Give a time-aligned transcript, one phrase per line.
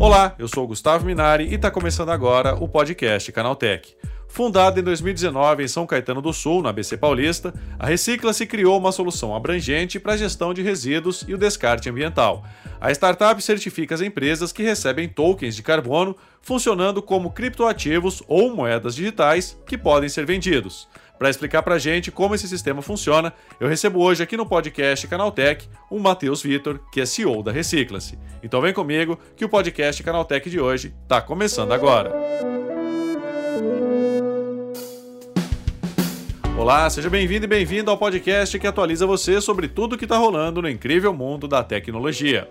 [0.00, 3.96] Olá, eu sou Gustavo Minari e está começando agora o podcast Canaltech.
[4.28, 8.92] Fundada em 2019 em São Caetano do Sul, na ABC Paulista, a Recicla-se criou uma
[8.92, 12.44] solução abrangente para a gestão de resíduos e o descarte ambiental.
[12.80, 18.94] A startup certifica as empresas que recebem tokens de carbono funcionando como criptoativos ou moedas
[18.94, 20.86] digitais que podem ser vendidos.
[21.18, 25.06] Para explicar para a gente como esse sistema funciona, eu recebo hoje aqui no podcast
[25.08, 28.16] Canaltech o Matheus Vitor, que é CEO da Recicla-se.
[28.40, 32.14] Então vem comigo que o podcast Canaltech de hoje está começando agora.
[36.56, 40.16] Olá, seja bem-vindo e bem-vindo ao podcast que atualiza você sobre tudo o que está
[40.16, 42.48] rolando no incrível mundo da tecnologia.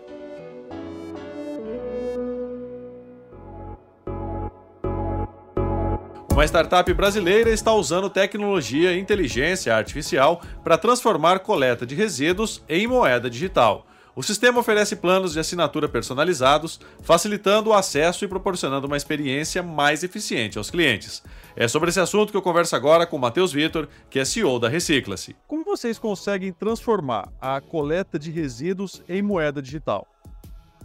[6.38, 12.86] Uma startup brasileira está usando tecnologia e inteligência artificial para transformar coleta de resíduos em
[12.86, 13.88] moeda digital.
[14.16, 20.04] O sistema oferece planos de assinatura personalizados, facilitando o acesso e proporcionando uma experiência mais
[20.04, 21.24] eficiente aos clientes.
[21.56, 24.60] É sobre esse assunto que eu converso agora com o Matheus Vitor, que é CEO
[24.60, 25.36] da Recicla-se.
[25.48, 30.08] Como vocês conseguem transformar a coleta de resíduos em moeda digital?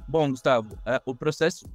[0.09, 1.67] Bom, Gustavo, é, o processo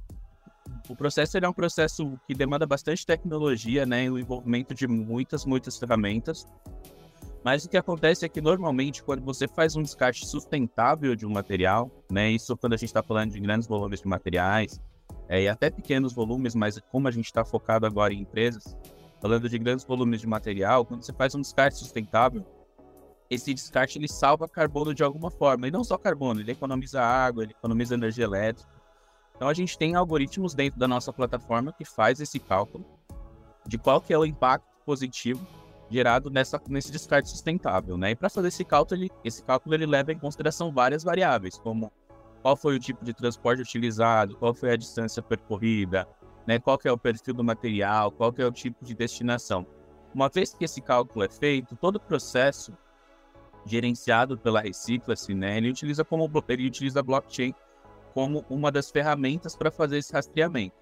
[0.88, 5.78] o processo é um processo que demanda bastante tecnologia, né, o envolvimento de muitas, muitas
[5.78, 6.46] ferramentas.
[7.44, 11.30] Mas o que acontece é que normalmente quando você faz um descarte sustentável de um
[11.30, 14.80] material, né, isso quando a gente está falando de grandes volumes de materiais,
[15.28, 18.76] é, e até pequenos volumes, mas como a gente está focado agora em empresas,
[19.20, 22.44] falando de grandes volumes de material, quando você faz um descarte sustentável,
[23.28, 27.42] esse descarte ele salva carbono de alguma forma, e não só carbono, ele economiza água,
[27.42, 28.77] ele economiza energia elétrica,
[29.38, 32.84] então a gente tem algoritmos dentro da nossa plataforma que faz esse cálculo
[33.64, 35.46] de qual que é o impacto positivo
[35.88, 38.10] gerado nessa, nesse descarte sustentável, né?
[38.10, 41.92] E para fazer esse cálculo, ele, esse cálculo ele leva em consideração várias variáveis, como
[42.42, 46.08] qual foi o tipo de transporte utilizado, qual foi a distância percorrida,
[46.44, 46.58] né?
[46.58, 49.64] Qual é o perfil do material, qual é o tipo de destinação.
[50.12, 52.76] Uma vez que esse cálculo é feito, todo o processo
[53.64, 55.58] gerenciado pela Recicla-se, né?
[55.58, 57.54] Ele utiliza como ele utiliza blockchain
[58.14, 60.76] como uma das ferramentas para fazer esse rastreamento.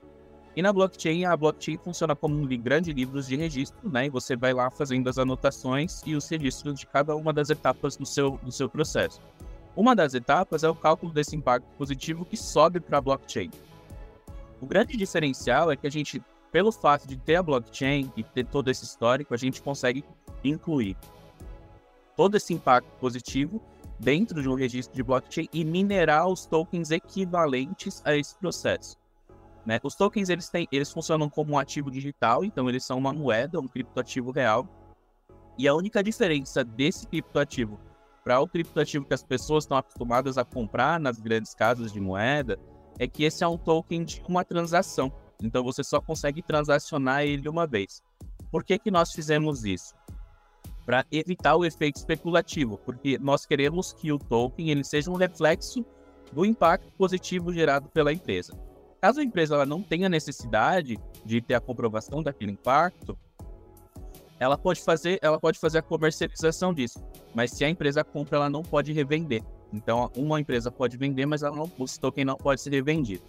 [0.57, 4.07] E na blockchain, a blockchain funciona como um grande livro de registro, né?
[4.07, 7.95] E você vai lá fazendo as anotações e os registros de cada uma das etapas
[7.95, 9.21] do seu, do seu processo.
[9.77, 13.51] Uma das etapas é o cálculo desse impacto positivo que sobe para a blockchain.
[14.59, 18.47] O grande diferencial é que a gente, pelo fato de ter a blockchain e ter
[18.47, 20.03] todo esse histórico, a gente consegue
[20.43, 20.97] incluir
[22.17, 23.61] todo esse impacto positivo
[23.99, 28.97] dentro de um registro de blockchain e minerar os tokens equivalentes a esse processo.
[29.65, 29.81] Né?
[29.83, 33.59] Os tokens eles, têm, eles funcionam como um ativo digital, então eles são uma moeda,
[33.59, 34.69] um criptoativo real.
[35.59, 37.81] E a única diferença desse criptoativo
[38.23, 42.59] para o criptoativo que as pessoas estão acostumadas a comprar nas grandes casas de moeda
[42.99, 45.13] é que esse é um token de uma transação.
[45.43, 48.03] Então você só consegue transacionar ele uma vez.
[48.51, 49.95] Por que, que nós fizemos isso?
[50.87, 55.85] Para evitar o efeito especulativo, porque nós queremos que o token ele seja um reflexo
[56.33, 58.57] do impacto positivo gerado pela empresa.
[59.01, 63.19] Caso a empresa ela não tenha necessidade de ter a comprovação daquele impacto,
[64.39, 67.03] ela pode fazer, ela pode fazer a comercialização disso,
[67.35, 69.43] mas se a empresa compra, ela não pode revender.
[69.73, 73.25] Então, uma empresa pode vender, mas ela não, o token não pode ser revendido.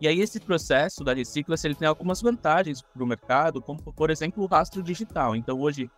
[0.00, 4.10] E aí esse processo da recicla ele tem algumas vantagens para o mercado, como por
[4.10, 5.34] exemplo o rastro digital.
[5.34, 5.90] Então hoje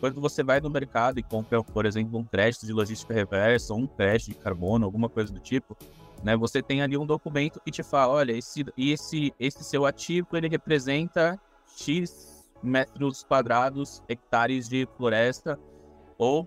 [0.00, 3.86] quando você vai no mercado e compra, por exemplo, um crédito de logística reversa um
[3.86, 5.76] crédito de carbono, alguma coisa do tipo,
[6.22, 10.28] né, você tem ali um documento que te fala, olha, esse, esse, esse seu ativo
[10.32, 11.38] ele representa
[11.76, 12.32] X
[12.62, 15.58] metros quadrados, hectares de floresta
[16.16, 16.46] ou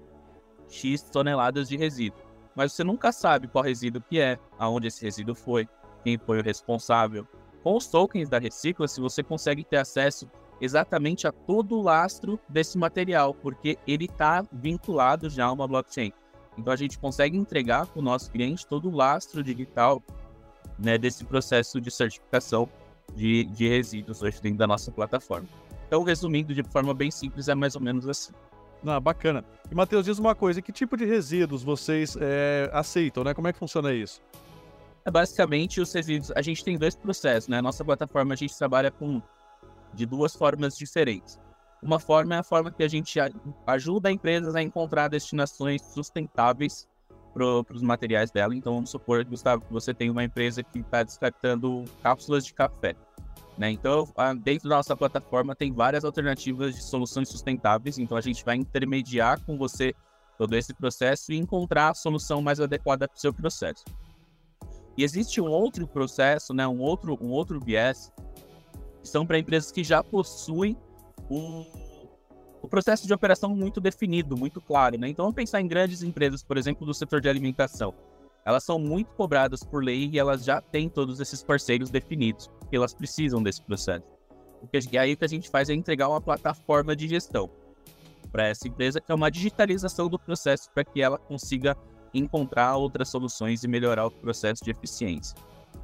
[0.70, 2.20] X toneladas de resíduo.
[2.56, 5.68] Mas você nunca sabe qual resíduo que é, aonde esse resíduo foi,
[6.04, 7.28] quem foi o responsável.
[7.62, 10.30] Com os tokens da Recicla, se você consegue ter acesso
[10.60, 16.12] exatamente a todo o lastro desse material, porque ele está vinculado já a uma blockchain.
[16.58, 20.02] Então a gente consegue entregar para o nosso cliente todo o lastro digital
[20.80, 22.70] né, desse processo de certificação
[23.14, 25.48] de, de resíduos hoje dentro da nossa plataforma.
[25.88, 28.34] Então, resumindo de forma bem simples, é mais ou menos assim.
[28.86, 29.44] Ah, bacana.
[29.72, 33.34] E, Matheus, diz uma coisa: que tipo de resíduos vocês é, aceitam, né?
[33.34, 34.22] Como é que funciona isso?
[35.04, 36.32] É basicamente os resíduos.
[36.36, 37.62] A gente tem dois processos, né?
[37.62, 39.22] Nossa plataforma a gente trabalha com
[39.96, 41.40] de duas formas diferentes.
[41.82, 43.20] Uma forma é a forma que a gente
[43.68, 46.88] ajuda empresas a encontrar destinações sustentáveis
[47.34, 48.56] para os materiais dela.
[48.56, 52.96] Então, vamos supor, Gustavo, que você tem uma empresa que está descartando cápsulas de café.
[53.58, 53.72] Né?
[53.72, 54.08] Então,
[54.44, 57.98] dentro da nossa plataforma tem várias alternativas de soluções sustentáveis.
[57.98, 59.94] Então, a gente vai intermediar com você
[60.38, 63.84] todo esse processo e encontrar a solução mais adequada para o seu processo.
[64.98, 68.12] E existe um outro processo, né, um outro, um outro viés,
[69.06, 70.78] são para empresas que já possuem
[71.30, 71.66] um,
[72.62, 74.98] o processo de operação muito definido, muito claro.
[74.98, 75.10] Né?
[75.10, 77.94] Então, vamos pensar em grandes empresas, por exemplo, do setor de alimentação.
[78.46, 82.76] Elas são muito cobradas por lei e elas já têm todos esses parceiros definidos, porque
[82.76, 84.06] elas precisam desse processo.
[84.92, 87.50] E aí o que a gente faz é entregar uma plataforma de gestão
[88.32, 91.78] para essa empresa, que é uma digitalização do processo para que ela consiga
[92.14, 95.36] encontrar outras soluções e melhorar o processo de eficiência.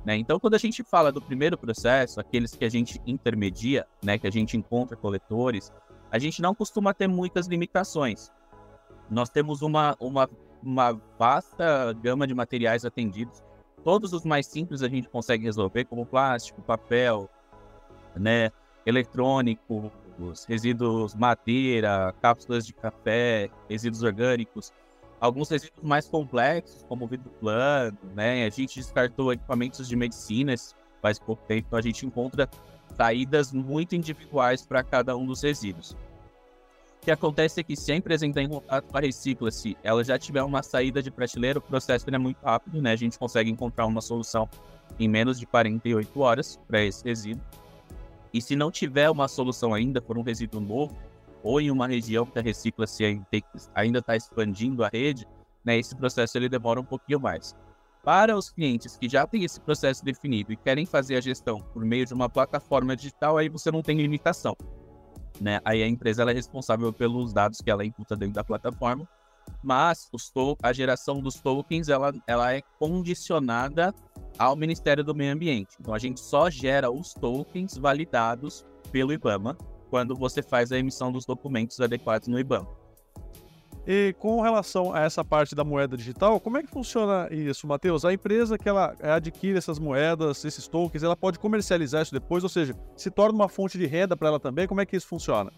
[0.05, 0.15] Né?
[0.17, 4.27] Então, quando a gente fala do primeiro processo, aqueles que a gente intermedia, né, que
[4.27, 5.71] a gente encontra coletores,
[6.11, 8.31] a gente não costuma ter muitas limitações.
[9.09, 10.29] Nós temos uma, uma,
[10.63, 13.41] uma vasta gama de materiais atendidos.
[13.83, 17.29] Todos os mais simples a gente consegue resolver, como plástico, papel,
[18.15, 18.51] né,
[18.85, 19.91] eletrônico,
[20.47, 24.71] resíduos madeira, cápsulas de café, resíduos orgânicos,
[25.21, 28.43] alguns resíduos mais complexos, como vidro plano, né?
[28.45, 30.55] A gente descartou equipamentos de medicina
[31.01, 32.49] faz pouco tempo, então a gente encontra
[32.97, 35.91] saídas muito individuais para cada um dos resíduos.
[35.91, 40.03] O que acontece é que se a empresa entrar em contato com a Recicla-se, ela
[40.03, 42.91] já tiver uma saída de prateleira, o processo é muito rápido, né?
[42.91, 44.47] A gente consegue encontrar uma solução
[44.99, 47.43] em menos de 48 horas para esse resíduo.
[48.31, 50.95] E se não tiver uma solução ainda por um resíduo novo,
[51.43, 53.21] ou em uma região que a Recicla-se
[53.73, 55.27] ainda está expandindo a rede,
[55.63, 57.55] né, esse processo ele demora um pouquinho mais.
[58.03, 61.85] Para os clientes que já têm esse processo definido e querem fazer a gestão por
[61.85, 64.55] meio de uma plataforma digital, aí você não tem limitação.
[65.39, 65.59] Né?
[65.63, 69.07] Aí a empresa é responsável pelos dados que ela imputa dentro da plataforma,
[69.63, 70.09] mas
[70.63, 73.93] a geração dos tokens ela, ela é condicionada
[74.37, 75.77] ao Ministério do Meio Ambiente.
[75.79, 79.55] Então a gente só gera os tokens validados pelo IBAMA
[79.91, 82.67] quando você faz a emissão dos documentos adequados no IBAMA.
[83.85, 88.05] E com relação a essa parte da moeda digital, como é que funciona isso, Matheus?
[88.05, 92.49] A empresa que ela adquire essas moedas, esses tokens, ela pode comercializar isso depois, ou
[92.49, 94.67] seja, se torna uma fonte de renda para ela também?
[94.67, 95.51] Como é que isso funciona?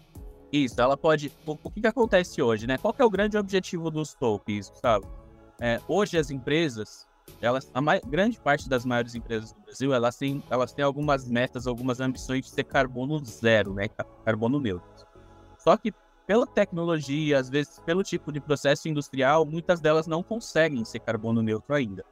[0.50, 1.30] Isso, ela pode.
[1.46, 2.78] O, o que, que acontece hoje, né?
[2.78, 5.06] Qual é o grande objetivo dos tokens, Gustavo?
[5.60, 7.06] É, hoje as empresas,
[7.40, 11.26] elas, a mai, grande parte das maiores empresas do Brasil, elas têm, elas têm algumas
[11.28, 13.88] metas, algumas ambições de ser carbono zero, né?
[14.24, 14.88] Carbono neutro.
[15.58, 15.92] Só que
[16.26, 21.42] pela tecnologia, às vezes pelo tipo de processo industrial, muitas delas não conseguem ser carbono
[21.42, 22.04] neutro ainda.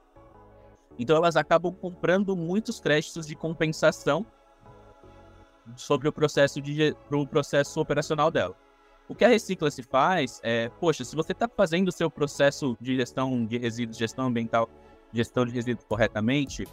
[0.99, 4.26] Então elas acabam comprando muitos créditos de compensação
[5.76, 8.55] sobre o processo de pro processo operacional dela.
[9.09, 12.76] O que a Recicla se faz é, poxa, se você está fazendo o seu processo
[12.81, 14.69] de gestão de resíduos, gestão ambiental,
[15.12, 16.67] gestão de resíduos corretamente,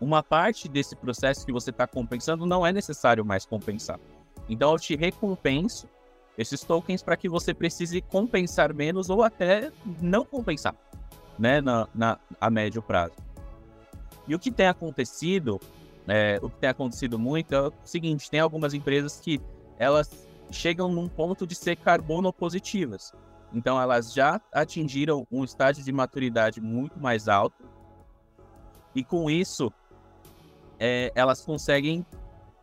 [0.00, 3.98] uma parte desse processo que você está compensando não é necessário mais compensar.
[4.48, 5.88] Então eu te recompenso
[6.36, 10.74] esses tokens para que você precise compensar menos ou até não compensar,
[11.38, 13.14] né, na, na a médio prazo.
[14.26, 15.60] E o que tem acontecido,
[16.06, 19.40] é, o que tem acontecido muito é o seguinte: tem algumas empresas que
[19.78, 23.12] elas chegam num ponto de ser carbono positivas.
[23.52, 27.64] Então elas já atingiram um estágio de maturidade muito mais alto
[28.94, 29.72] e com isso
[30.78, 32.04] é, elas conseguem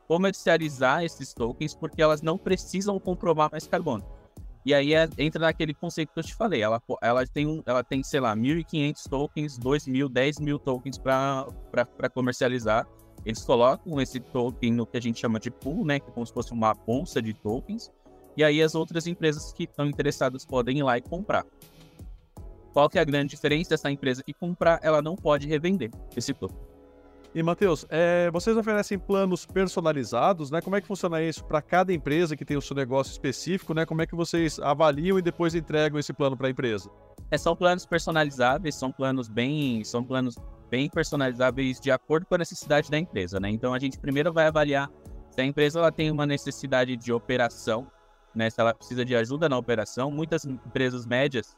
[0.08, 4.06] comercializar esses tokens porque elas não precisam comprovar mais carbono.
[4.66, 6.62] E aí é, entra naquele conceito que eu te falei.
[6.62, 12.88] Ela, ela, tem, um, ela tem, sei lá, 1.500 tokens, 2.000, 10.000 tokens para comercializar.
[13.24, 16.00] Eles colocam esse token no que a gente chama de pool, né?
[16.00, 17.92] Que é como se fosse uma bolsa de tokens.
[18.38, 21.46] E aí as outras empresas que estão interessadas podem ir lá e comprar.
[22.74, 23.74] Qual que é a grande diferença?
[23.74, 26.58] Essa empresa que comprar, ela não pode revender esse token.
[27.34, 30.62] E, Matheus, é, vocês oferecem planos personalizados, né?
[30.62, 33.86] Como é que funciona isso para cada empresa que tem o seu negócio específico, né?
[33.86, 36.90] Como é que vocês avaliam e depois entregam esse plano para a empresa?
[37.30, 40.36] É, são planos personalizáveis, são planos bem, são planos
[40.70, 43.50] bem personalizáveis de acordo com a necessidade da empresa, né?
[43.50, 44.90] Então a gente primeiro vai avaliar
[45.30, 47.86] se a empresa ela tem uma necessidade de operação,
[48.36, 48.50] né?
[48.50, 50.12] Se ela precisa de ajuda na operação.
[50.12, 51.56] Muitas empresas médias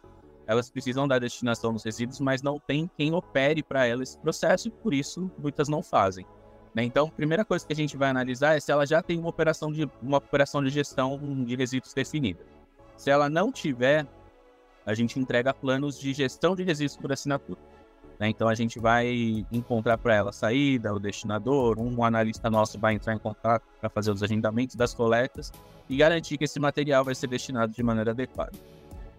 [0.47, 4.69] elas precisam da destinação dos resíduos, mas não tem quem opere para elas esse processo
[4.69, 6.25] e por isso muitas não fazem.
[6.73, 6.83] Né?
[6.83, 9.29] Então, a primeira coisa que a gente vai analisar é se ela já tem uma
[9.29, 12.39] operação de, uma operação de gestão de resíduos definida.
[12.95, 14.07] Se ela não tiver,
[14.85, 17.59] a gente entrega planos de gestão de resíduos por assinatura.
[18.19, 18.29] Né?
[18.29, 22.93] Então, a gente vai encontrar para ela a saída, o destinador, um analista nosso vai
[22.93, 25.51] entrar em contato para fazer os agendamentos das coletas
[25.89, 28.57] e garantir que esse material vai ser destinado de maneira adequada.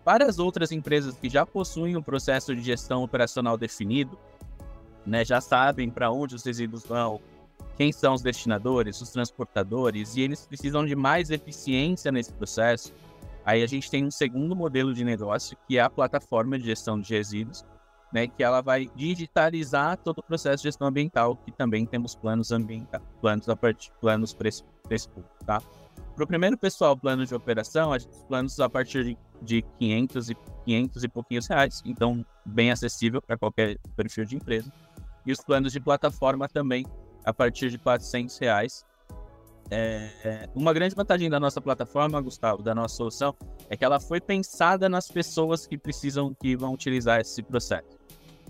[0.05, 4.19] Para as outras empresas que já possuem um processo de gestão operacional definido,
[5.05, 7.21] né, já sabem para onde os resíduos vão,
[7.77, 12.93] quem são os destinadores, os transportadores, e eles precisam de mais eficiência nesse processo,
[13.45, 17.01] aí a gente tem um segundo modelo de negócio, que é a plataforma de gestão
[17.01, 17.65] de resíduos,
[18.13, 22.53] né, que ela vai digitalizar todo o processo de gestão ambiental, que também temos planos
[22.53, 24.63] ambientais, planos a partir planos para esse,
[25.09, 25.61] público, tá?
[26.15, 30.31] Para o primeiro pessoal, plano de operação, a gente, planos a partir de, de 500
[30.31, 34.73] e 500 e pouquinhos reais, então bem acessível para qualquer perfil de empresa.
[35.25, 36.85] E os planos de plataforma também
[37.25, 38.85] a partir de 400 reais.
[39.71, 43.37] É, uma grande vantagem da nossa plataforma, Gustavo, da nossa solução,
[43.69, 47.98] é que ela foi pensada nas pessoas que precisam, que vão utilizar esse processo,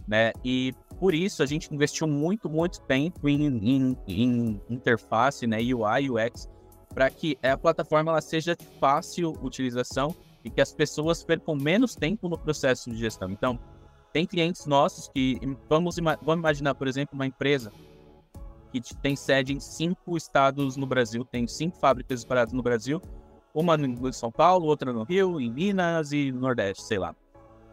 [0.08, 0.32] né?
[0.42, 6.10] E por isso a gente investiu muito, muito tempo em, em, em interface, né, UI,
[6.10, 6.48] UX,
[6.94, 11.94] para que a plataforma ela seja de fácil utilização e que as pessoas percam menos
[11.94, 13.30] tempo no processo de gestão.
[13.30, 13.58] Então,
[14.12, 15.38] tem clientes nossos que
[15.68, 17.70] vamos, vamos imaginar, por exemplo, uma empresa
[18.72, 23.00] que tem sede em cinco estados no Brasil, tem cinco fábricas espalhadas no Brasil,
[23.54, 27.14] uma em São Paulo, outra no Rio, em Minas e no Nordeste, sei lá.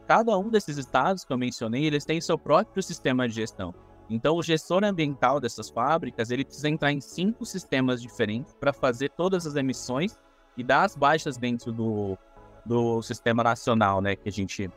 [0.07, 3.73] Cada um desses estados que eu mencionei, eles têm seu próprio sistema de gestão.
[4.09, 9.09] Então, o gestor ambiental dessas fábricas, ele precisa entrar em cinco sistemas diferentes para fazer
[9.09, 10.19] todas as emissões
[10.55, 12.17] e dar as baixas dentro do,
[12.63, 14.69] do sistema nacional, né, que a gente,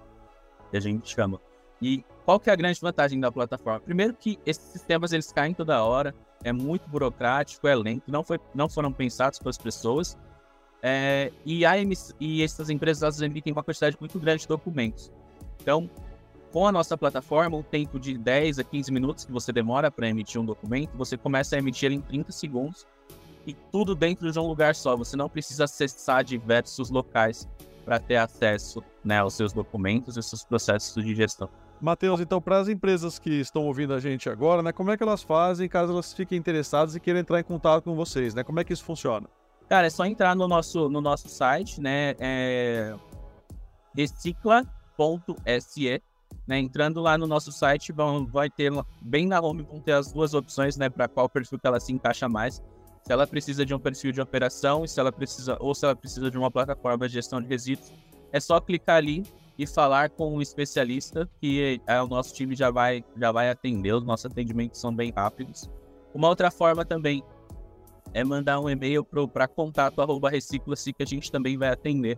[0.70, 1.38] que a gente chama.
[1.80, 3.80] E qual que é a grande vantagem da plataforma?
[3.80, 8.38] Primeiro que esses sistemas eles caem toda hora, é muito burocrático, é lento, não, foi,
[8.54, 10.16] não foram pensados para as pessoas.
[10.82, 11.74] É, e, a
[12.20, 15.10] e essas empresas elas emitem uma quantidade muito grande de documentos.
[15.60, 15.90] Então,
[16.52, 20.08] com a nossa plataforma, o tempo de 10 a 15 minutos que você demora para
[20.08, 22.86] emitir um documento, você começa a emitir em 30 segundos
[23.46, 24.96] e tudo dentro de um lugar só.
[24.96, 27.48] Você não precisa acessar diversos locais
[27.84, 31.48] para ter acesso né, aos seus documentos e seus processos de gestão.
[31.80, 35.02] Matheus, então, para as empresas que estão ouvindo a gente agora, né, como é que
[35.02, 38.42] elas fazem caso elas fiquem interessadas e queiram entrar em contato com vocês, né?
[38.42, 39.28] Como é que isso funciona?
[39.68, 42.14] Cara, é só entrar no nosso, no nosso site, né?
[42.18, 42.94] É
[43.94, 46.02] recicla.se,
[46.46, 46.58] né?
[46.58, 48.72] Entrando lá no nosso site, vão, vai ter
[49.02, 50.88] bem na home vão ter as duas opções, né?
[50.88, 52.62] Para qual perfil que ela se encaixa mais.
[53.02, 56.30] Se ela precisa de um perfil de operação se ela precisa ou se ela precisa
[56.30, 57.92] de uma plataforma de gestão de resíduos,
[58.32, 59.24] é só clicar ali
[59.58, 63.92] e falar com um especialista que é, o nosso time já vai, já vai atender,
[63.92, 65.68] os nossos atendimentos são bem rápidos.
[66.14, 67.22] Uma outra forma também
[68.12, 72.16] é mandar um e-mail para contato arroba recicla-se que a gente também vai atender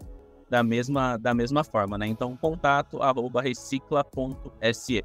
[0.48, 2.06] da mesma, da mesma forma, né?
[2.06, 5.04] Então, contato arroba recicla.se.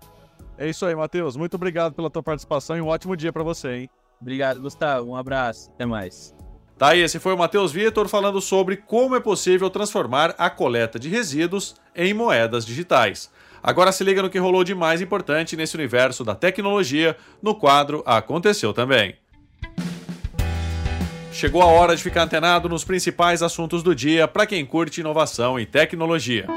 [0.57, 1.35] É isso aí, Matheus.
[1.35, 3.89] Muito obrigado pela tua participação e um ótimo dia para você, hein?
[4.19, 5.09] Obrigado, Gustavo.
[5.09, 5.69] Um abraço.
[5.71, 6.33] Até mais.
[6.77, 10.99] Tá, e esse foi o Matheus Vitor falando sobre como é possível transformar a coleta
[10.99, 13.31] de resíduos em moedas digitais.
[13.63, 18.03] Agora se liga no que rolou de mais importante nesse universo da tecnologia no quadro
[18.05, 19.15] Aconteceu Também.
[21.35, 25.59] Chegou a hora de ficar antenado nos principais assuntos do dia para quem curte inovação
[25.59, 26.47] e tecnologia.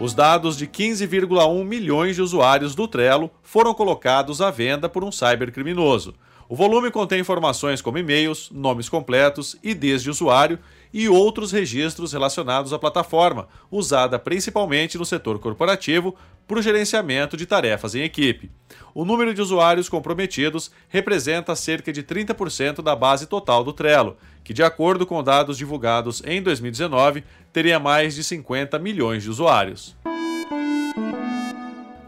[0.00, 5.12] Os dados de 15,1 milhões de usuários do Trello foram colocados à venda por um
[5.12, 6.14] cybercriminoso.
[6.52, 10.58] O volume contém informações como e-mails, nomes completos, IDs de usuário
[10.92, 16.14] e outros registros relacionados à plataforma, usada principalmente no setor corporativo
[16.46, 18.50] para o gerenciamento de tarefas em equipe.
[18.94, 24.52] O número de usuários comprometidos representa cerca de 30% da base total do Trello, que,
[24.52, 29.96] de acordo com dados divulgados em 2019, teria mais de 50 milhões de usuários.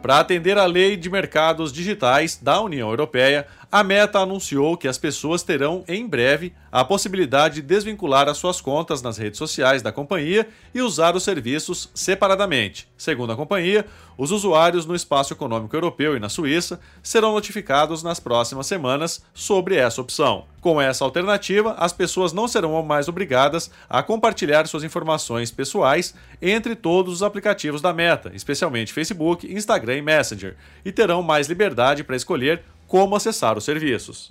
[0.05, 4.99] Para atender à Lei de Mercados Digitais da União Europeia, a Meta anunciou que as
[4.99, 9.91] pessoas terão, em breve, a possibilidade de desvincular as suas contas nas redes sociais da
[9.91, 12.87] companhia e usar os serviços separadamente.
[12.97, 13.85] Segundo a companhia,
[14.17, 19.75] os usuários no espaço econômico europeu e na Suíça serão notificados nas próximas semanas sobre
[19.75, 20.45] essa opção.
[20.61, 26.77] Com essa alternativa, as pessoas não serão mais obrigadas a compartilhar suas informações pessoais entre
[26.77, 32.17] todos os aplicativos da Meta, especialmente Facebook, Instagram e Messenger, e terão mais liberdade para
[32.17, 34.31] escolher como acessar os serviços.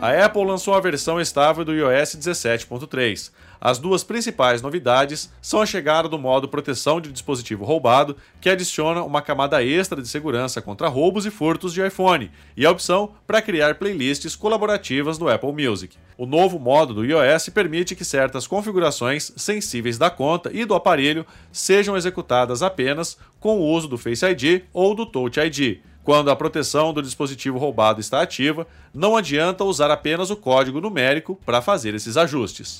[0.00, 3.32] A Apple lançou a versão estável do iOS 17.3.
[3.60, 9.02] As duas principais novidades são a chegada do modo proteção de dispositivo roubado, que adiciona
[9.02, 13.42] uma camada extra de segurança contra roubos e furtos de iPhone, e a opção para
[13.42, 15.96] criar playlists colaborativas no Apple Music.
[16.16, 21.26] O novo modo do iOS permite que certas configurações sensíveis da conta e do aparelho
[21.50, 26.36] sejam executadas apenas com o uso do Face ID ou do Touch ID quando a
[26.36, 31.94] proteção do dispositivo roubado está ativa, não adianta usar apenas o código numérico para fazer
[31.94, 32.78] esses ajustes.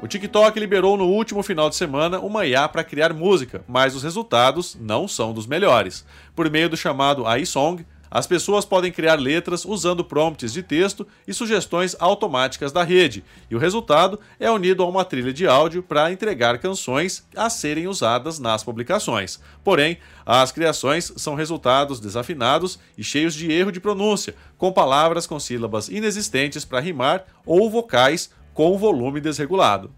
[0.00, 4.04] O TikTok liberou no último final de semana uma IA para criar música, mas os
[4.04, 6.06] resultados não são dos melhores.
[6.32, 7.84] Por meio do chamado iSong,
[8.14, 13.56] As pessoas podem criar letras usando prompts de texto e sugestões automáticas da rede, e
[13.56, 18.38] o resultado é unido a uma trilha de áudio para entregar canções a serem usadas
[18.38, 19.40] nas publicações.
[19.64, 25.40] Porém, as criações são resultados desafinados e cheios de erro de pronúncia, com palavras com
[25.40, 29.90] sílabas inexistentes para rimar ou vocais com volume desregulado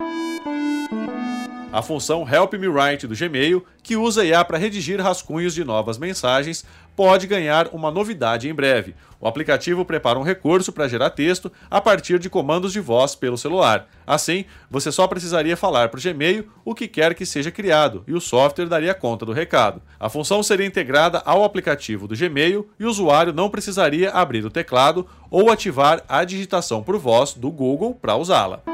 [1.74, 5.98] a função Help Me Write do Gmail, que usa IA para redigir rascunhos de novas
[5.98, 6.64] mensagens,
[6.94, 8.94] pode ganhar uma novidade em breve.
[9.20, 13.36] O aplicativo prepara um recurso para gerar texto a partir de comandos de voz pelo
[13.36, 13.88] celular.
[14.06, 18.12] Assim, você só precisaria falar para o Gmail o que quer que seja criado e
[18.12, 19.82] o software daria conta do recado.
[19.98, 24.50] A função seria integrada ao aplicativo do Gmail e o usuário não precisaria abrir o
[24.50, 28.73] teclado ou ativar a digitação por voz do Google para usá-la.